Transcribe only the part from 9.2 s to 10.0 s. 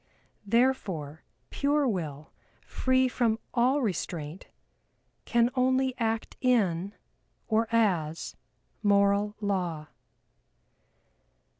Law.